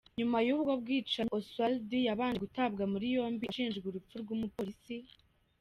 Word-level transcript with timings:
Nyuma 0.17 0.37
y’ubwo 0.47 0.71
bwicanyi, 0.81 1.31
Oswald 1.39 1.89
yabanje 2.07 2.39
gutabwa 2.45 2.83
muri 2.93 3.05
yombi 3.15 3.43
ashinjwa 3.51 3.85
urupfu 3.87 4.13
rw’umupolisi 4.23 4.95
J. 5.05 5.05